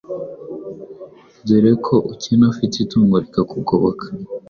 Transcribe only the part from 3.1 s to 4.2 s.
rikakugoboka.